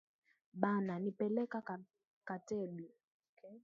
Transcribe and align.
Bana 0.53 0.93
nipeleka 1.03 1.59
katebi 2.27 2.85